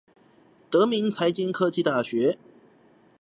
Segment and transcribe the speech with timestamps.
[0.71, 2.39] 德明財經科技大學